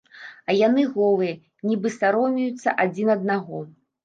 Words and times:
А 0.53 0.53
яны 0.67 0.85
голыя, 0.95 1.35
нібы 1.69 1.93
саромеюцца 1.99 2.75
адзін 2.87 3.15
аднаго. 3.19 3.63